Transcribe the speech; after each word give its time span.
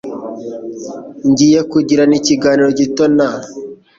Ngiye 1.29 1.59
kugirana 1.71 2.13
ikiganiro 2.19 2.69
gito 2.79 3.05
na. 3.17 3.29